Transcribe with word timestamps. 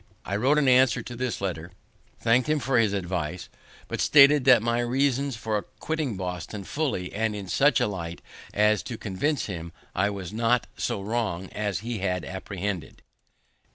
I 0.25 0.35
wrote 0.35 0.57
an 0.57 0.67
answer 0.67 1.03
to 1.03 1.15
his 1.15 1.41
letter, 1.41 1.69
thank'd 2.19 2.47
him 2.49 2.57
for 2.57 2.79
his 2.79 2.91
advice, 2.91 3.49
but 3.87 4.01
stated 4.01 4.47
my 4.59 4.79
reasons 4.79 5.35
for 5.35 5.61
quitting 5.79 6.17
Boston 6.17 6.63
fully 6.63 7.13
and 7.13 7.35
in 7.35 7.47
such 7.47 7.79
a 7.79 7.85
light 7.85 8.23
as 8.51 8.81
to 8.81 8.97
convince 8.97 9.45
him 9.45 9.71
I 9.93 10.09
was 10.09 10.33
not 10.33 10.65
so 10.75 11.03
wrong 11.03 11.49
as 11.51 11.81
he 11.81 11.99
had 11.99 12.25
apprehended. 12.25 13.03